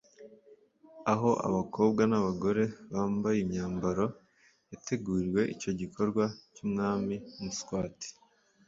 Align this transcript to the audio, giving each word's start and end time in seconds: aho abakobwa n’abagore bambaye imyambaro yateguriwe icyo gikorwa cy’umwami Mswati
aho 1.13 1.29
abakobwa 1.47 2.03
n’abagore 2.07 2.63
bambaye 2.93 3.37
imyambaro 3.45 4.05
yateguriwe 4.71 5.41
icyo 5.53 5.71
gikorwa 5.79 6.23
cy’umwami 6.53 7.15
Mswati 7.47 8.09